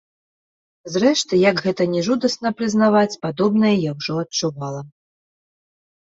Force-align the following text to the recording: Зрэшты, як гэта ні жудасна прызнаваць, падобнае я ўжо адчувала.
Зрэшты, 0.93 1.33
як 1.49 1.61
гэта 1.65 1.87
ні 1.93 2.01
жудасна 2.07 2.49
прызнаваць, 2.63 3.19
падобнае 3.27 3.75
я 3.85 3.91
ўжо 4.01 4.19
адчувала. 4.25 4.81